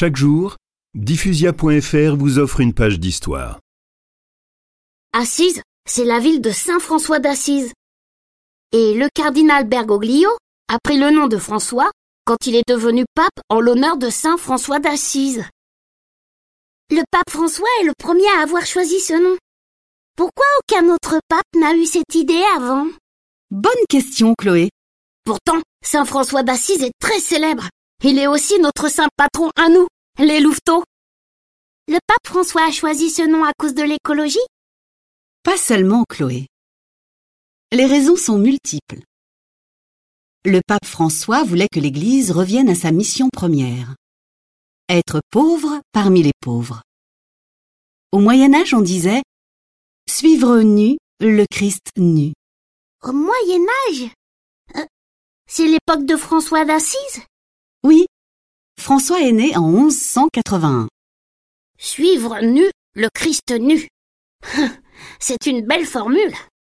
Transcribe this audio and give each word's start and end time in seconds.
Chaque 0.00 0.16
jour, 0.16 0.56
diffusia.fr 0.94 2.16
vous 2.16 2.38
offre 2.38 2.60
une 2.60 2.72
page 2.72 2.98
d'histoire. 2.98 3.60
Assise, 5.12 5.60
c'est 5.86 6.06
la 6.06 6.20
ville 6.20 6.40
de 6.40 6.52
Saint 6.52 6.78
François 6.78 7.18
d'Assise. 7.18 7.74
Et 8.72 8.94
le 8.94 9.08
cardinal 9.14 9.68
Bergoglio 9.68 10.30
a 10.68 10.78
pris 10.82 10.98
le 10.98 11.10
nom 11.10 11.26
de 11.26 11.36
François 11.36 11.90
quand 12.24 12.46
il 12.46 12.56
est 12.56 12.66
devenu 12.66 13.04
pape 13.14 13.44
en 13.50 13.60
l'honneur 13.60 13.98
de 13.98 14.08
Saint 14.08 14.38
François 14.38 14.78
d'Assise. 14.78 15.44
Le 16.90 17.02
pape 17.10 17.28
François 17.28 17.68
est 17.82 17.84
le 17.84 17.92
premier 17.98 18.26
à 18.38 18.42
avoir 18.42 18.64
choisi 18.64 19.00
ce 19.00 19.22
nom. 19.22 19.36
Pourquoi 20.16 20.46
aucun 20.60 20.88
autre 20.88 21.20
pape 21.28 21.42
n'a 21.54 21.74
eu 21.74 21.84
cette 21.84 22.14
idée 22.14 22.42
avant? 22.56 22.86
Bonne 23.50 23.84
question, 23.90 24.32
Chloé. 24.38 24.70
Pourtant, 25.24 25.60
Saint 25.84 26.06
François 26.06 26.42
d'Assise 26.42 26.84
est 26.84 26.92
très 27.02 27.20
célèbre. 27.20 27.68
Il 28.02 28.18
est 28.18 28.26
aussi 28.26 28.58
notre 28.60 28.88
saint 28.88 29.08
patron 29.16 29.50
à 29.56 29.68
nous, 29.68 29.86
les 30.18 30.40
louveteaux. 30.40 30.82
Le 31.86 31.98
pape 32.06 32.26
François 32.26 32.66
a 32.66 32.70
choisi 32.70 33.10
ce 33.10 33.22
nom 33.22 33.44
à 33.44 33.52
cause 33.58 33.74
de 33.74 33.82
l'écologie? 33.82 34.38
Pas 35.42 35.58
seulement, 35.58 36.04
Chloé. 36.08 36.46
Les 37.72 37.84
raisons 37.86 38.16
sont 38.16 38.38
multiples. 38.38 39.02
Le 40.46 40.60
pape 40.66 40.86
François 40.86 41.44
voulait 41.44 41.68
que 41.70 41.80
l'Église 41.80 42.30
revienne 42.30 42.70
à 42.70 42.74
sa 42.74 42.90
mission 42.90 43.28
première. 43.30 43.94
Être 44.88 45.20
pauvre 45.30 45.80
parmi 45.92 46.22
les 46.22 46.32
pauvres. 46.40 46.82
Au 48.12 48.18
Moyen 48.18 48.54
Âge, 48.54 48.72
on 48.72 48.80
disait 48.80 49.22
Suivre 50.08 50.60
nu 50.60 50.96
le 51.20 51.44
Christ 51.50 51.90
nu. 51.98 52.32
Au 53.02 53.12
Moyen 53.12 53.60
Âge? 53.88 54.10
Euh, 54.76 54.86
C'est 55.46 55.66
l'époque 55.66 56.06
de 56.06 56.16
François 56.16 56.64
d'Assise? 56.64 57.22
Oui, 57.82 58.06
François 58.78 59.22
est 59.22 59.32
né 59.32 59.56
en 59.56 59.68
1181. 59.68 60.88
Suivre 61.78 62.40
nu 62.40 62.64
le 62.94 63.08
Christ 63.14 63.52
nu. 63.52 63.88
C'est 65.18 65.46
une 65.46 65.66
belle 65.66 65.86
formule. 65.86 66.34